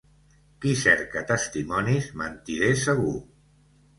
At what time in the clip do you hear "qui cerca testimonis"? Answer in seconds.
0.63-2.09